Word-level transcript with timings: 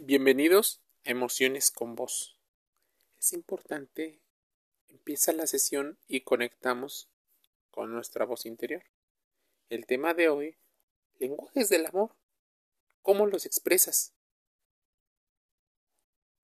Bienvenidos 0.00 0.82
a 1.04 1.10
Emociones 1.12 1.70
con 1.70 1.94
Voz. 1.94 2.36
Es 3.16 3.32
importante, 3.32 4.20
empieza 4.88 5.32
la 5.32 5.46
sesión 5.46 6.00
y 6.08 6.22
conectamos 6.22 7.08
con 7.70 7.92
nuestra 7.92 8.24
voz 8.24 8.44
interior. 8.44 8.82
El 9.68 9.86
tema 9.86 10.12
de 10.12 10.28
hoy, 10.28 10.56
lenguajes 11.20 11.68
del 11.68 11.86
amor. 11.86 12.16
¿Cómo 13.02 13.26
los 13.26 13.46
expresas? 13.46 14.12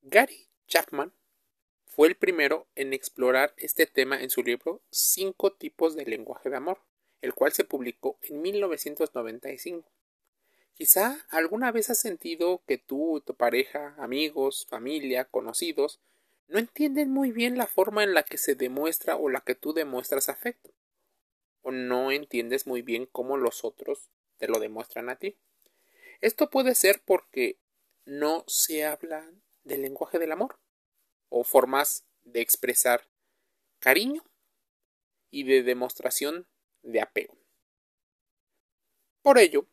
Gary 0.02 0.48
Chapman 0.68 1.12
fue 1.86 2.06
el 2.06 2.14
primero 2.14 2.68
en 2.76 2.92
explorar 2.92 3.52
este 3.56 3.86
tema 3.86 4.22
en 4.22 4.30
su 4.30 4.44
libro 4.44 4.80
Cinco 4.90 5.54
tipos 5.54 5.96
de 5.96 6.04
lenguaje 6.04 6.50
de 6.50 6.56
amor, 6.56 6.82
el 7.20 7.34
cual 7.34 7.50
se 7.50 7.64
publicó 7.64 8.16
en 8.22 8.42
1995. 8.42 9.90
Quizá 10.75 11.27
alguna 11.29 11.73
vez 11.73 11.91
has 11.91 11.98
sentido 11.98 12.62
que 12.66 12.79
tú, 12.79 13.23
tu 13.25 13.34
pareja, 13.34 13.95
amigos, 13.98 14.66
familia, 14.69 15.27
conocidos, 15.27 16.01
no 16.48 16.59
entienden 16.59 17.11
muy 17.11 17.33
bien 17.33 17.59
la 17.59 17.66
forma 17.66 18.02
en 18.02 18.15
la 18.15 18.24
que 18.24 18.38
se 18.38 18.55
demuestra 18.55 19.16
o 19.16 19.28
la 19.28 19.41
que 19.42 19.55
tú 19.55 19.73
demuestras 19.73 20.28
afecto. 20.28 20.73
O 21.62 21.70
no 21.70 22.11
entiendes 22.11 22.66
muy 22.66 22.83
bien 22.83 23.06
cómo 23.06 23.37
los 23.37 23.64
otros 23.64 24.11
te 24.38 24.48
lo 24.48 24.59
demuestran 24.59 25.11
a 25.11 25.16
ti. 25.16 25.38
Esto 26.20 26.51
puede 26.51 26.75
ser 26.75 27.02
porque 27.05 27.59
no 28.05 28.45
se 28.47 28.84
habla 28.84 29.30
del 29.64 29.83
lenguaje 29.83 30.19
del 30.19 30.33
amor 30.33 30.59
o 31.28 31.45
formas 31.45 32.05
de 32.23 32.41
expresar 32.41 33.09
cariño 33.78 34.25
y 35.30 35.45
de 35.45 35.62
demostración 35.62 36.48
de 36.83 37.00
apego. 37.00 37.39
Por 39.23 39.39
ello, 39.39 39.66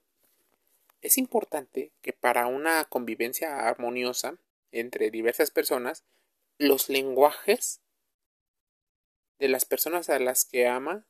es 1.02 1.18
importante 1.18 1.94
que 2.02 2.14
para 2.14 2.48
una 2.48 2.86
convivencia 2.86 3.68
armoniosa 3.68 4.40
entre 4.72 5.12
diversas 5.12 5.52
personas, 5.52 6.04
los 6.58 6.90
lenguajes 6.90 7.82
de 9.40 9.48
las 9.48 9.66
personas 9.66 10.10
a 10.10 10.20
las 10.20 10.46
que 10.46 10.68
ama 10.68 11.06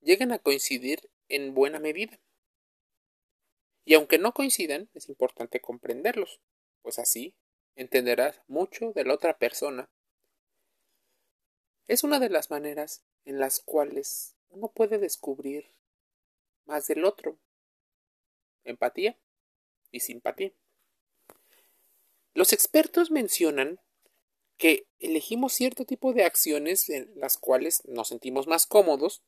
lleguen 0.00 0.32
a 0.32 0.38
coincidir 0.38 1.10
en 1.28 1.54
buena 1.54 1.78
medida. 1.78 2.20
Y 3.84 3.94
aunque 3.94 4.18
no 4.18 4.34
coincidan, 4.34 4.90
es 4.94 5.08
importante 5.08 5.60
comprenderlos, 5.60 6.40
pues 6.82 6.98
así 6.98 7.34
entenderás 7.74 8.42
mucho 8.48 8.92
de 8.92 9.04
la 9.04 9.14
otra 9.14 9.38
persona. 9.38 9.88
Es 11.86 12.04
una 12.04 12.18
de 12.18 12.28
las 12.28 12.50
maneras 12.50 13.04
en 13.24 13.38
las 13.38 13.60
cuales 13.60 14.36
uno 14.50 14.68
puede 14.72 14.98
descubrir 14.98 15.72
más 16.66 16.86
del 16.86 17.04
otro 17.04 17.38
empatía 18.64 19.16
y 19.90 20.00
simpatía. 20.00 20.52
Los 22.34 22.52
expertos 22.52 23.10
mencionan 23.10 23.80
que 24.56 24.86
elegimos 24.98 25.52
cierto 25.52 25.84
tipo 25.84 26.12
de 26.12 26.24
acciones 26.24 26.90
en 26.90 27.10
las 27.16 27.38
cuales 27.38 27.82
nos 27.86 28.08
sentimos 28.08 28.46
más 28.46 28.66
cómodos 28.66 29.22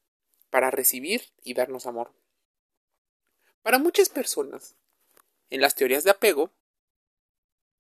para 0.51 0.71
recibir 0.71 1.23
y 1.43 1.55
darnos 1.55 1.87
amor. 1.87 2.13
Para 3.63 3.79
muchas 3.79 4.09
personas, 4.09 4.77
en 5.51 5.61
las 5.61 5.75
teorías 5.75 6.05
de 6.05 6.11
apego, 6.11 6.53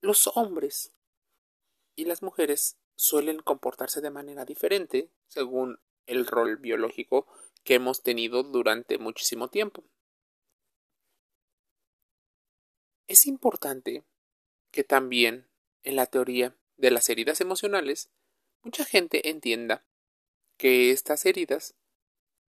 los 0.00 0.28
hombres 0.36 0.92
y 1.96 2.04
las 2.04 2.22
mujeres 2.22 2.76
suelen 2.96 3.40
comportarse 3.40 4.00
de 4.00 4.10
manera 4.10 4.44
diferente 4.44 5.10
según 5.28 5.80
el 6.06 6.26
rol 6.26 6.56
biológico 6.56 7.26
que 7.64 7.74
hemos 7.74 8.02
tenido 8.02 8.42
durante 8.42 8.98
muchísimo 8.98 9.48
tiempo. 9.48 9.84
Es 13.10 13.26
importante 13.26 14.04
que 14.70 14.84
también 14.84 15.48
en 15.82 15.96
la 15.96 16.06
teoría 16.06 16.54
de 16.76 16.92
las 16.92 17.08
heridas 17.08 17.40
emocionales 17.40 18.08
mucha 18.62 18.84
gente 18.84 19.30
entienda 19.30 19.84
que 20.56 20.92
estas 20.92 21.26
heridas 21.26 21.74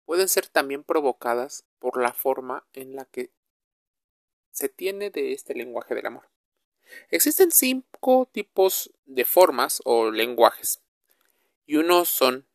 pueden 0.06 0.28
ser 0.28 0.48
también 0.48 0.82
provocadas 0.82 1.66
por 1.78 2.02
la 2.02 2.12
forma 2.12 2.66
en 2.72 2.96
la 2.96 3.04
que 3.04 3.30
se 4.50 4.68
tiene 4.68 5.10
de 5.10 5.34
este 5.34 5.54
lenguaje 5.54 5.94
del 5.94 6.06
amor. 6.06 6.28
Existen 7.10 7.52
cinco 7.52 8.28
tipos 8.32 8.90
de 9.04 9.24
formas 9.24 9.80
o 9.84 10.10
lenguajes 10.10 10.82
y 11.64 11.76
unos 11.76 12.08
son 12.08 12.48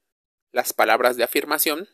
las 0.52 0.74
palabras 0.74 1.16
de 1.16 1.24
afirmación. 1.24 1.88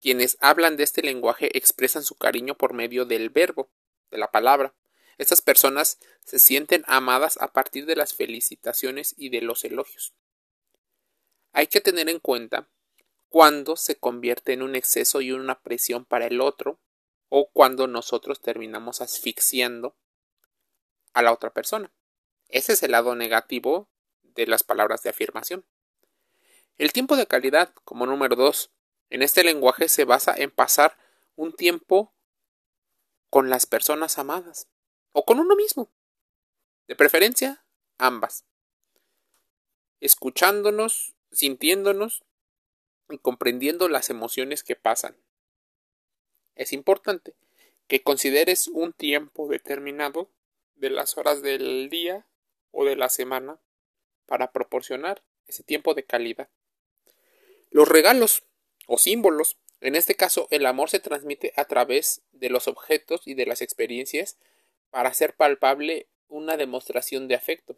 Quienes 0.00 0.38
hablan 0.40 0.78
de 0.78 0.84
este 0.84 1.02
lenguaje 1.02 1.54
expresan 1.54 2.02
su 2.02 2.14
cariño 2.16 2.54
por 2.54 2.72
medio 2.72 3.04
del 3.04 3.28
verbo, 3.28 3.68
de 4.10 4.16
la 4.16 4.30
palabra. 4.30 4.74
Estas 5.18 5.42
personas 5.42 5.98
se 6.24 6.38
sienten 6.38 6.84
amadas 6.86 7.38
a 7.40 7.52
partir 7.52 7.86
de 7.86 7.96
las 7.96 8.14
felicitaciones 8.14 9.14
y 9.16 9.28
de 9.28 9.42
los 9.42 9.64
elogios. 9.64 10.14
Hay 11.52 11.68
que 11.68 11.80
tener 11.80 12.08
en 12.08 12.18
cuenta 12.18 12.68
cuando 13.28 13.76
se 13.76 13.96
convierte 13.96 14.52
en 14.52 14.62
un 14.62 14.76
exceso 14.76 15.20
y 15.20 15.32
una 15.32 15.60
presión 15.60 16.04
para 16.04 16.26
el 16.26 16.40
otro 16.40 16.80
o 17.28 17.50
cuando 17.50 17.86
nosotros 17.86 18.40
terminamos 18.40 19.00
asfixiando 19.00 19.96
a 21.12 21.22
la 21.22 21.32
otra 21.32 21.52
persona. 21.52 21.92
Ese 22.48 22.72
es 22.72 22.82
el 22.82 22.92
lado 22.92 23.14
negativo 23.14 23.88
de 24.22 24.46
las 24.46 24.62
palabras 24.62 25.02
de 25.02 25.10
afirmación. 25.10 25.64
El 26.76 26.92
tiempo 26.92 27.16
de 27.16 27.26
calidad, 27.26 27.72
como 27.84 28.06
número 28.06 28.34
dos, 28.34 28.70
en 29.10 29.22
este 29.22 29.44
lenguaje 29.44 29.88
se 29.88 30.04
basa 30.04 30.34
en 30.36 30.50
pasar 30.50 30.96
un 31.36 31.52
tiempo 31.52 32.12
con 33.30 33.48
las 33.48 33.66
personas 33.66 34.18
amadas 34.18 34.68
o 35.14 35.24
con 35.24 35.38
uno 35.38 35.56
mismo. 35.56 35.90
De 36.86 36.96
preferencia, 36.96 37.64
ambas. 37.96 38.44
Escuchándonos, 40.00 41.14
sintiéndonos 41.32 42.24
y 43.08 43.18
comprendiendo 43.18 43.88
las 43.88 44.10
emociones 44.10 44.64
que 44.64 44.76
pasan. 44.76 45.16
Es 46.56 46.72
importante 46.72 47.34
que 47.86 48.02
consideres 48.02 48.68
un 48.68 48.92
tiempo 48.92 49.48
determinado 49.48 50.30
de 50.74 50.90
las 50.90 51.16
horas 51.16 51.42
del 51.42 51.88
día 51.88 52.26
o 52.72 52.84
de 52.84 52.96
la 52.96 53.08
semana 53.08 53.60
para 54.26 54.50
proporcionar 54.52 55.22
ese 55.46 55.62
tiempo 55.62 55.94
de 55.94 56.04
calidad. 56.04 56.48
Los 57.70 57.88
regalos 57.88 58.42
o 58.88 58.98
símbolos, 58.98 59.58
en 59.80 59.94
este 59.94 60.16
caso 60.16 60.48
el 60.50 60.66
amor 60.66 60.90
se 60.90 60.98
transmite 60.98 61.52
a 61.56 61.66
través 61.66 62.22
de 62.32 62.50
los 62.50 62.66
objetos 62.66 63.22
y 63.26 63.34
de 63.34 63.46
las 63.46 63.62
experiencias 63.62 64.38
para 64.94 65.08
hacer 65.08 65.34
palpable 65.34 66.06
una 66.28 66.56
demostración 66.56 67.26
de 67.26 67.34
afecto. 67.34 67.76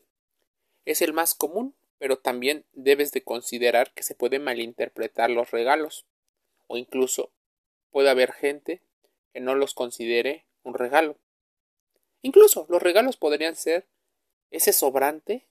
Es 0.84 1.00
el 1.00 1.14
más 1.14 1.34
común, 1.34 1.74
pero 1.96 2.18
también 2.18 2.66
debes 2.74 3.10
de 3.10 3.24
considerar 3.24 3.94
que 3.94 4.02
se 4.02 4.14
pueden 4.14 4.44
malinterpretar 4.44 5.30
los 5.30 5.50
regalos, 5.50 6.04
o 6.66 6.76
incluso 6.76 7.32
puede 7.90 8.10
haber 8.10 8.32
gente 8.32 8.82
que 9.32 9.40
no 9.40 9.54
los 9.54 9.72
considere 9.72 10.44
un 10.62 10.74
regalo. 10.74 11.16
Incluso 12.20 12.66
los 12.68 12.82
regalos 12.82 13.16
podrían 13.16 13.56
ser 13.56 13.86
ese 14.50 14.74
sobrante 14.74 15.46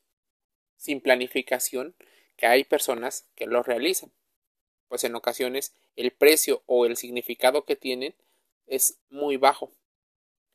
sin 0.78 1.02
planificación 1.02 1.96
que 2.38 2.46
hay 2.46 2.64
personas 2.64 3.26
que 3.34 3.48
lo 3.48 3.64
realizan, 3.64 4.12
pues 4.88 5.04
en 5.04 5.16
ocasiones 5.16 5.74
el 5.96 6.12
precio 6.12 6.62
o 6.68 6.86
el 6.86 6.96
significado 6.96 7.66
que 7.66 7.76
tienen 7.76 8.14
es 8.68 9.00
muy 9.10 9.38
bajo 9.38 9.72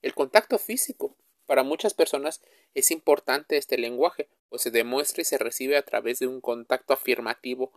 el 0.03 0.15
contacto 0.15 0.59
físico. 0.59 1.17
Para 1.47 1.63
muchas 1.63 1.95
personas 1.95 2.43
es 2.75 2.91
importante 2.91 3.57
este 3.57 3.77
lenguaje, 3.77 4.29
pues 4.49 4.63
se 4.63 4.71
demuestra 4.71 5.23
y 5.23 5.25
se 5.25 5.39
recibe 5.39 5.77
a 5.77 5.85
través 5.85 6.21
de 6.21 6.27
un 6.27 6.41
contacto 6.41 6.93
afirmativo. 6.93 7.73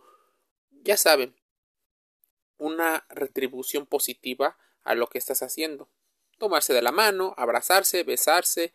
Ya 0.70 0.96
saben, 0.96 1.34
una 2.56 3.04
retribución 3.08 3.86
positiva 3.86 4.56
a 4.82 4.94
lo 4.94 5.08
que 5.08 5.18
estás 5.18 5.42
haciendo. 5.42 5.88
Tomarse 6.38 6.72
de 6.72 6.82
la 6.82 6.92
mano, 6.92 7.34
abrazarse, 7.36 8.02
besarse 8.04 8.72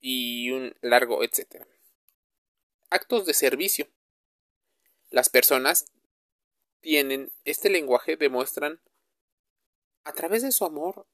y 0.00 0.50
un 0.50 0.74
largo 0.80 1.22
etcétera. 1.24 1.66
Actos 2.88 3.26
de 3.26 3.34
servicio. 3.34 3.88
Las 5.10 5.28
personas 5.28 5.86
tienen 6.80 7.32
este 7.44 7.68
lenguaje 7.68 8.16
demuestran 8.16 8.80
a 10.04 10.12
través 10.12 10.42
de 10.42 10.52
su 10.52 10.64
amor 10.64 11.06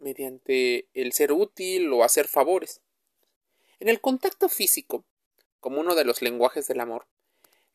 mediante 0.00 0.88
el 0.94 1.12
ser 1.12 1.32
útil 1.32 1.92
o 1.92 2.04
hacer 2.04 2.26
favores. 2.26 2.80
En 3.78 3.88
el 3.88 4.00
contacto 4.00 4.48
físico, 4.48 5.04
como 5.60 5.80
uno 5.80 5.94
de 5.94 6.04
los 6.04 6.22
lenguajes 6.22 6.66
del 6.66 6.80
amor, 6.80 7.06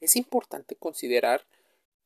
es 0.01 0.16
importante 0.16 0.75
considerar 0.75 1.45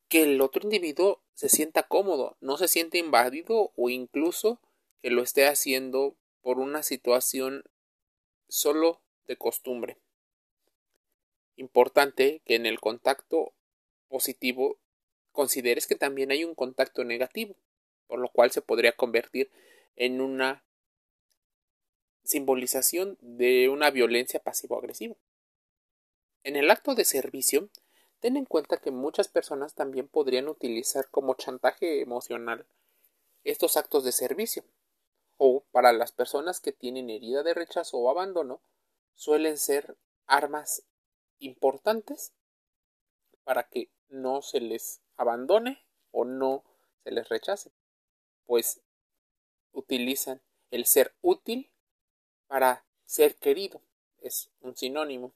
que 0.07 0.24
el 0.24 0.42
otro 0.42 0.63
individuo 0.63 1.21
se 1.33 1.50
sienta 1.50 1.83
cómodo, 1.83 2.38
no 2.42 2.57
se 2.57 2.68
siente 2.68 2.98
invadido 2.98 3.71
o 3.75 3.89
incluso 3.89 4.60
que 5.01 5.10
lo 5.10 5.21
esté 5.21 5.48
haciendo 5.48 6.16
por 6.42 6.60
una 6.60 6.83
situación 6.83 7.63
solo 8.48 9.01
de 9.27 9.38
costumbre. 9.38 9.98
Importante 11.56 12.42
que 12.45 12.56
en 12.56 12.66
el 12.66 12.80
contacto 12.80 13.54
positivo 14.07 14.77
consideres 15.31 15.88
que 15.88 15.95
también 15.95 16.31
hay 16.31 16.44
un 16.44 16.56
contacto 16.56 17.04
negativo, 17.04 17.56
por 18.07 18.19
lo 18.19 18.30
cual 18.30 18.51
se 18.51 18.62
podría 18.62 18.94
convertir 18.94 19.51
en 19.96 20.22
una 20.22 20.64
simbolización 22.24 23.18
de 23.22 23.70
una 23.70 23.90
violencia 23.90 24.40
pasivo-agresiva. 24.40 25.16
En 26.44 26.56
el 26.56 26.72
acto 26.72 26.96
de 26.96 27.06
servicio, 27.06 27.70
ten 28.20 28.38
en 28.38 28.46
cuenta 28.46 28.78
que 28.78 28.92
muchas 28.92 29.28
personas 29.28 29.74
también 29.74 30.08
podrían 30.08 30.48
utilizar 30.48 31.10
como 31.10 31.34
chantaje 31.34 32.02
emocional 32.02 32.66
estos 33.44 33.78
actos 33.78 34.04
de 34.04 34.12
servicio. 34.12 34.64
O 35.38 35.64
para 35.72 35.94
las 35.94 36.12
personas 36.12 36.60
que 36.60 36.72
tienen 36.72 37.10
herida 37.10 37.44
de 37.44 37.54
rechazo 37.54 37.98
o 37.98 38.10
abandono, 38.10 38.62
suelen 39.16 39.58
ser 39.58 39.98
armas 40.28 40.84
importantes 41.40 42.34
para 43.44 43.64
que 43.64 43.90
no 44.10 44.42
se 44.42 44.60
les 44.60 45.02
abandone 45.18 45.86
o 46.12 46.26
no 46.26 46.64
se 47.04 47.12
les 47.12 47.28
rechace, 47.30 47.72
pues 48.46 48.82
utilizan 49.74 50.42
el 50.71 50.86
ser 50.86 51.16
útil 51.21 51.71
para 52.48 52.86
ser 53.06 53.36
querido, 53.36 53.81
es 54.21 54.50
un 54.62 54.75
sinónimo. 54.75 55.33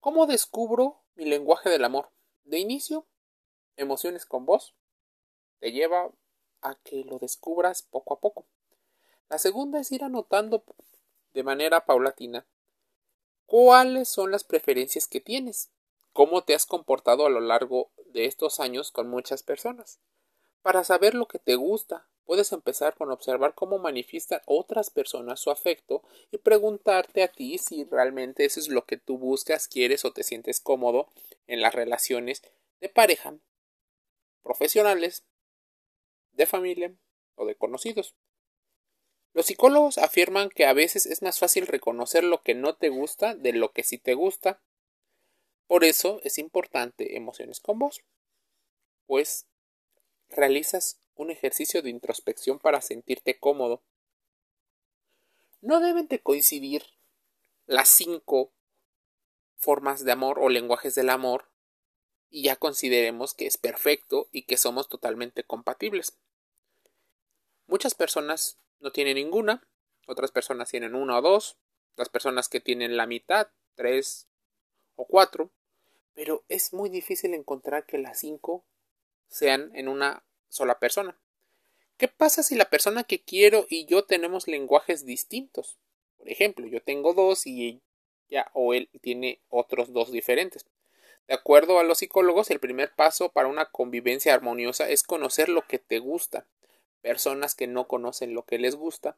¿Cómo 0.00 0.26
descubro 0.26 1.02
mi 1.14 1.24
lenguaje 1.24 1.70
del 1.70 1.84
amor? 1.84 2.10
De 2.44 2.58
inicio, 2.58 3.06
emociones 3.76 4.26
con 4.26 4.46
voz 4.46 4.74
te 5.58 5.72
lleva 5.72 6.10
a 6.60 6.74
que 6.76 7.04
lo 7.04 7.18
descubras 7.18 7.82
poco 7.82 8.14
a 8.14 8.20
poco. 8.20 8.46
La 9.28 9.38
segunda 9.38 9.80
es 9.80 9.92
ir 9.92 10.04
anotando 10.04 10.64
de 11.34 11.42
manera 11.42 11.84
paulatina 11.84 12.46
cuáles 13.46 14.08
son 14.08 14.30
las 14.30 14.44
preferencias 14.44 15.06
que 15.06 15.20
tienes, 15.20 15.70
cómo 16.12 16.44
te 16.44 16.54
has 16.54 16.66
comportado 16.66 17.26
a 17.26 17.30
lo 17.30 17.40
largo 17.40 17.90
de 18.06 18.26
estos 18.26 18.60
años 18.60 18.90
con 18.90 19.08
muchas 19.08 19.42
personas. 19.42 20.00
Para 20.62 20.84
saber 20.84 21.14
lo 21.14 21.26
que 21.28 21.38
te 21.38 21.54
gusta, 21.54 22.08
puedes 22.28 22.52
empezar 22.52 22.94
con 22.94 23.10
observar 23.10 23.54
cómo 23.54 23.78
manifiestan 23.78 24.42
otras 24.44 24.90
personas 24.90 25.40
su 25.40 25.50
afecto 25.50 26.02
y 26.30 26.36
preguntarte 26.36 27.22
a 27.22 27.28
ti 27.28 27.56
si 27.56 27.84
realmente 27.84 28.44
eso 28.44 28.60
es 28.60 28.68
lo 28.68 28.84
que 28.84 28.98
tú 28.98 29.16
buscas, 29.16 29.66
quieres 29.66 30.04
o 30.04 30.12
te 30.12 30.22
sientes 30.22 30.60
cómodo 30.60 31.10
en 31.46 31.62
las 31.62 31.74
relaciones 31.74 32.42
de 32.82 32.90
pareja, 32.90 33.38
profesionales, 34.42 35.24
de 36.32 36.44
familia 36.44 36.94
o 37.34 37.46
de 37.46 37.54
conocidos. 37.54 38.14
Los 39.32 39.46
psicólogos 39.46 39.96
afirman 39.96 40.50
que 40.50 40.66
a 40.66 40.74
veces 40.74 41.06
es 41.06 41.22
más 41.22 41.38
fácil 41.38 41.66
reconocer 41.66 42.24
lo 42.24 42.42
que 42.42 42.54
no 42.54 42.76
te 42.76 42.90
gusta 42.90 43.36
de 43.36 43.54
lo 43.54 43.72
que 43.72 43.84
sí 43.84 43.96
te 43.96 44.12
gusta. 44.12 44.60
Por 45.66 45.82
eso 45.82 46.20
es 46.24 46.36
importante 46.36 47.16
emociones 47.16 47.58
con 47.60 47.78
vos, 47.78 48.04
pues 49.06 49.48
realizas 50.28 51.00
un 51.18 51.30
ejercicio 51.30 51.82
de 51.82 51.90
introspección 51.90 52.58
para 52.60 52.80
sentirte 52.80 53.38
cómodo. 53.38 53.82
No 55.60 55.80
deben 55.80 56.06
de 56.06 56.20
coincidir 56.20 56.84
las 57.66 57.88
cinco 57.88 58.52
formas 59.56 60.04
de 60.04 60.12
amor 60.12 60.38
o 60.38 60.48
lenguajes 60.48 60.94
del 60.94 61.10
amor 61.10 61.50
y 62.30 62.44
ya 62.44 62.54
consideremos 62.56 63.34
que 63.34 63.46
es 63.46 63.58
perfecto 63.58 64.28
y 64.30 64.42
que 64.42 64.56
somos 64.56 64.88
totalmente 64.88 65.42
compatibles. 65.42 66.16
Muchas 67.66 67.94
personas 67.94 68.56
no 68.78 68.92
tienen 68.92 69.16
ninguna, 69.16 69.66
otras 70.06 70.30
personas 70.30 70.70
tienen 70.70 70.94
una 70.94 71.18
o 71.18 71.22
dos, 71.22 71.58
las 71.96 72.08
personas 72.08 72.48
que 72.48 72.60
tienen 72.60 72.96
la 72.96 73.06
mitad, 73.06 73.48
tres 73.74 74.28
o 74.94 75.04
cuatro, 75.04 75.50
pero 76.14 76.44
es 76.48 76.72
muy 76.72 76.90
difícil 76.90 77.34
encontrar 77.34 77.86
que 77.86 77.98
las 77.98 78.20
cinco 78.20 78.64
sean 79.26 79.74
en 79.74 79.88
una 79.88 80.22
sola 80.48 80.78
persona. 80.78 81.18
¿Qué 81.96 82.08
pasa 82.08 82.42
si 82.42 82.54
la 82.54 82.70
persona 82.70 83.04
que 83.04 83.20
quiero 83.20 83.66
y 83.68 83.86
yo 83.86 84.04
tenemos 84.04 84.46
lenguajes 84.46 85.04
distintos? 85.04 85.78
Por 86.16 86.28
ejemplo, 86.28 86.66
yo 86.66 86.82
tengo 86.82 87.14
dos 87.14 87.46
y 87.46 87.80
ella 88.28 88.50
o 88.52 88.74
él 88.74 88.88
tiene 89.00 89.40
otros 89.48 89.92
dos 89.92 90.12
diferentes. 90.12 90.66
De 91.26 91.34
acuerdo 91.34 91.78
a 91.78 91.84
los 91.84 91.98
psicólogos, 91.98 92.50
el 92.50 92.60
primer 92.60 92.94
paso 92.94 93.30
para 93.30 93.48
una 93.48 93.66
convivencia 93.66 94.32
armoniosa 94.32 94.88
es 94.88 95.02
conocer 95.02 95.48
lo 95.48 95.66
que 95.66 95.78
te 95.78 95.98
gusta 95.98 96.46
personas 97.00 97.54
que 97.54 97.66
no 97.66 97.88
conocen 97.88 98.34
lo 98.34 98.44
que 98.44 98.58
les 98.58 98.74
gusta, 98.74 99.16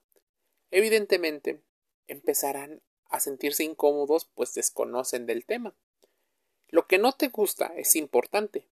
evidentemente 0.71 1.61
empezarán 2.07 2.83
a 3.09 3.21
sentirse 3.21 3.65
incómodos 3.65 4.27
pues 4.35 4.55
desconocen 4.55 5.27
del 5.27 5.45
tema. 5.45 5.75
Lo 6.69 6.87
que 6.87 6.99
no 6.99 7.13
te 7.13 7.29
gusta 7.29 7.73
es 7.77 7.97
importante, 7.97 8.69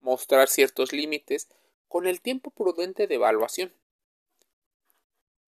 mostrar 0.00 0.48
ciertos 0.48 0.92
límites 0.92 1.48
con 1.94 2.08
el 2.08 2.20
tiempo 2.20 2.50
prudente 2.50 3.06
de 3.06 3.14
evaluación. 3.14 3.72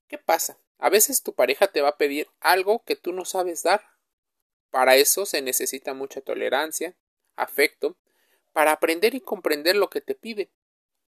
¿Qué 0.07 0.17
pasa? 0.17 0.57
A 0.79 0.91
veces 0.91 1.25
tu 1.25 1.33
pareja 1.33 1.67
te 1.67 1.81
va 1.81 1.89
a 1.89 1.97
pedir 1.97 2.29
algo 2.39 2.85
que 2.85 2.95
tú 2.95 3.13
no 3.13 3.25
sabes 3.25 3.65
dar. 3.65 3.83
Para 4.71 4.95
eso 4.95 5.27
se 5.27 5.43
necesita 5.43 5.93
mucha 5.93 6.21
tolerancia, 6.21 6.95
afecto, 7.35 7.97
para 8.53 8.71
aprender 8.71 9.17
y 9.17 9.21
comprender 9.21 9.75
lo 9.75 9.91
que 9.91 10.01
te 10.01 10.15
pide. 10.15 10.49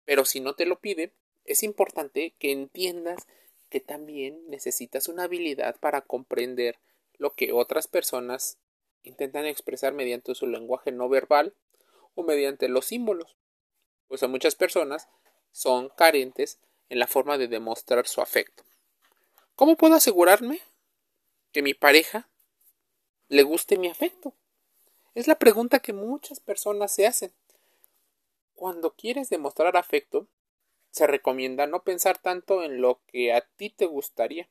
Pero 0.06 0.24
si 0.24 0.40
no 0.40 0.54
te 0.54 0.64
lo 0.64 0.80
pide, 0.80 1.12
es 1.44 1.62
importante 1.62 2.34
que 2.38 2.50
entiendas 2.50 3.26
que 3.68 3.80
también 3.80 4.40
necesitas 4.48 5.06
una 5.06 5.24
habilidad 5.24 5.76
para 5.80 6.00
comprender 6.00 6.78
lo 7.18 7.34
que 7.34 7.52
otras 7.52 7.88
personas 7.88 8.56
intentan 9.02 9.44
expresar 9.44 9.92
mediante 9.92 10.34
su 10.34 10.46
lenguaje 10.46 10.92
no 10.92 11.10
verbal 11.10 11.52
o 12.14 12.22
mediante 12.22 12.70
los 12.70 12.86
símbolos. 12.86 13.36
Pues 14.08 14.22
a 14.22 14.28
muchas 14.28 14.54
personas 14.54 15.08
son 15.56 15.88
carentes 15.88 16.58
en 16.90 16.98
la 16.98 17.06
forma 17.06 17.38
de 17.38 17.48
demostrar 17.48 18.06
su 18.06 18.20
afecto. 18.20 18.62
¿Cómo 19.54 19.76
puedo 19.76 19.94
asegurarme 19.94 20.60
que 21.50 21.62
mi 21.62 21.72
pareja 21.72 22.28
le 23.28 23.42
guste 23.42 23.78
mi 23.78 23.88
afecto? 23.88 24.34
Es 25.14 25.26
la 25.26 25.38
pregunta 25.38 25.78
que 25.78 25.94
muchas 25.94 26.40
personas 26.40 26.92
se 26.92 27.06
hacen. 27.06 27.32
Cuando 28.54 28.92
quieres 28.96 29.30
demostrar 29.30 29.78
afecto, 29.78 30.28
se 30.90 31.06
recomienda 31.06 31.66
no 31.66 31.82
pensar 31.84 32.18
tanto 32.18 32.62
en 32.62 32.82
lo 32.82 33.00
que 33.06 33.32
a 33.32 33.40
ti 33.40 33.70
te 33.70 33.86
gustaría. 33.86 34.50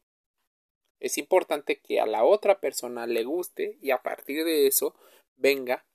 Es 0.99 1.19
importante 1.19 1.79
que 1.79 1.99
a 1.99 2.07
la 2.07 2.23
otra 2.23 2.59
persona 2.59 3.05
le 3.05 3.25
guste 3.25 3.77
y 3.79 3.91
a 3.91 4.01
partir 4.01 4.43
de 4.43 4.65
eso 4.65 4.95
venga 5.35 5.85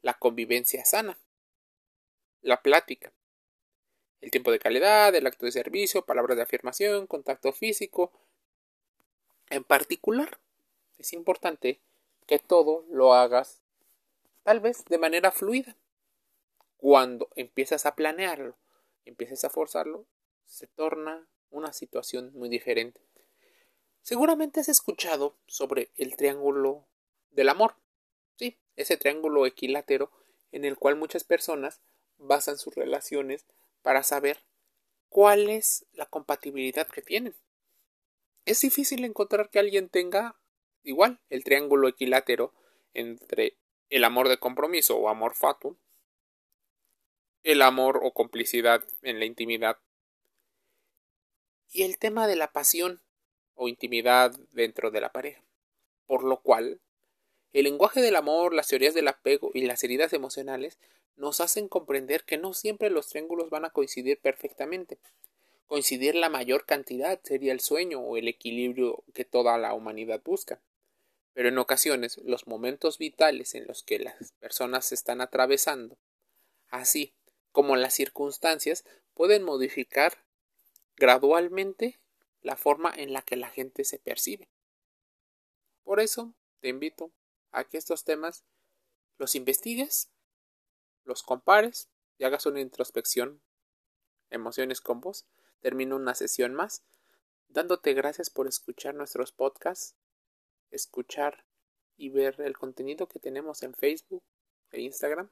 la 0.00 0.14
convivencia 0.14 0.84
sana, 0.84 1.16
la 2.40 2.60
plática, 2.60 3.12
el 4.22 4.30
tiempo 4.30 4.50
de 4.50 4.58
calidad, 4.58 5.14
el 5.14 5.26
acto 5.26 5.44
de 5.44 5.52
servicio, 5.52 6.06
palabras 6.06 6.36
de 6.36 6.44
afirmación, 6.44 7.06
contacto 7.06 7.52
físico. 7.52 8.12
En 9.50 9.64
particular, 9.64 10.38
es 10.96 11.12
importante 11.12 11.82
que 12.26 12.38
todo 12.38 12.86
lo 12.88 13.12
hagas 13.12 13.60
tal 14.44 14.60
vez 14.60 14.84
de 14.86 14.98
manera 14.98 15.32
fluida. 15.32 15.76
Cuando 16.78 17.28
empiezas 17.36 17.84
a 17.84 17.94
planearlo 17.94 18.56
empieces 19.04 19.44
a 19.44 19.50
forzarlo, 19.50 20.06
se 20.44 20.66
torna 20.66 21.26
una 21.50 21.72
situación 21.72 22.32
muy 22.34 22.48
diferente. 22.48 23.00
Seguramente 24.02 24.60
has 24.60 24.68
escuchado 24.68 25.36
sobre 25.46 25.90
el 25.96 26.16
triángulo 26.16 26.86
del 27.30 27.48
amor. 27.48 27.76
Sí, 28.36 28.58
ese 28.76 28.96
triángulo 28.96 29.46
equilátero 29.46 30.10
en 30.50 30.64
el 30.64 30.76
cual 30.76 30.96
muchas 30.96 31.24
personas 31.24 31.80
basan 32.18 32.58
sus 32.58 32.74
relaciones 32.74 33.46
para 33.82 34.02
saber 34.02 34.44
cuál 35.08 35.50
es 35.50 35.86
la 35.92 36.06
compatibilidad 36.06 36.86
que 36.88 37.02
tienen. 37.02 37.34
Es 38.44 38.60
difícil 38.60 39.04
encontrar 39.04 39.50
que 39.50 39.58
alguien 39.58 39.88
tenga 39.88 40.40
igual 40.82 41.20
el 41.28 41.44
triángulo 41.44 41.88
equilátero 41.88 42.54
entre 42.94 43.56
el 43.88 44.04
amor 44.04 44.28
de 44.28 44.38
compromiso 44.38 44.96
o 44.96 45.08
amor 45.08 45.34
fatuo 45.34 45.76
el 47.42 47.62
amor 47.62 48.00
o 48.02 48.12
complicidad 48.12 48.84
en 49.02 49.18
la 49.18 49.24
intimidad. 49.24 49.78
Y 51.70 51.82
el 51.82 51.98
tema 51.98 52.26
de 52.26 52.36
la 52.36 52.52
pasión 52.52 53.02
o 53.54 53.68
intimidad 53.68 54.32
dentro 54.52 54.90
de 54.90 55.00
la 55.00 55.12
pareja. 55.12 55.42
Por 56.06 56.24
lo 56.24 56.40
cual, 56.40 56.80
el 57.52 57.64
lenguaje 57.64 58.00
del 58.00 58.16
amor, 58.16 58.54
las 58.54 58.68
teorías 58.68 58.94
del 58.94 59.08
apego 59.08 59.50
y 59.54 59.62
las 59.62 59.82
heridas 59.82 60.12
emocionales 60.12 60.78
nos 61.16 61.40
hacen 61.40 61.68
comprender 61.68 62.24
que 62.24 62.38
no 62.38 62.54
siempre 62.54 62.90
los 62.90 63.08
triángulos 63.08 63.50
van 63.50 63.64
a 63.64 63.70
coincidir 63.70 64.18
perfectamente. 64.20 64.98
Coincidir 65.66 66.14
la 66.14 66.28
mayor 66.28 66.66
cantidad 66.66 67.20
sería 67.22 67.52
el 67.52 67.60
sueño 67.60 68.00
o 68.00 68.16
el 68.16 68.28
equilibrio 68.28 69.04
que 69.14 69.24
toda 69.24 69.58
la 69.58 69.74
humanidad 69.74 70.20
busca. 70.24 70.60
Pero 71.32 71.48
en 71.48 71.58
ocasiones 71.58 72.18
los 72.18 72.46
momentos 72.46 72.98
vitales 72.98 73.54
en 73.54 73.66
los 73.66 73.82
que 73.82 73.98
las 73.98 74.32
personas 74.32 74.86
se 74.86 74.94
están 74.94 75.20
atravesando, 75.20 75.96
así 76.68 77.14
como 77.52 77.76
las 77.76 77.94
circunstancias 77.94 78.84
pueden 79.14 79.42
modificar 79.42 80.24
gradualmente 80.96 81.98
la 82.42 82.56
forma 82.56 82.92
en 82.94 83.12
la 83.12 83.22
que 83.22 83.36
la 83.36 83.48
gente 83.48 83.84
se 83.84 83.98
percibe. 83.98 84.48
Por 85.84 86.00
eso 86.00 86.34
te 86.60 86.68
invito 86.68 87.12
a 87.50 87.64
que 87.64 87.78
estos 87.78 88.04
temas 88.04 88.44
los 89.18 89.34
investigues, 89.34 90.10
los 91.04 91.22
compares 91.22 91.88
y 92.18 92.24
hagas 92.24 92.46
una 92.46 92.60
introspección, 92.60 93.42
emociones 94.30 94.80
con 94.80 95.00
vos. 95.00 95.26
Termino 95.60 95.96
una 95.96 96.14
sesión 96.14 96.54
más 96.54 96.82
dándote 97.52 97.92
gracias 97.92 98.30
por 98.30 98.46
escuchar 98.46 98.94
nuestros 98.94 99.30
podcasts, 99.32 99.94
escuchar 100.70 101.44
y 101.96 102.08
ver 102.08 102.40
el 102.40 102.56
contenido 102.56 103.08
que 103.08 103.18
tenemos 103.18 103.62
en 103.62 103.74
Facebook 103.74 104.24
e 104.70 104.80
Instagram. 104.80 105.30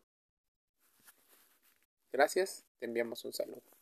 Gracias, 2.13 2.65
te 2.79 2.87
enviamos 2.87 3.25
un 3.25 3.33
saludo. 3.33 3.80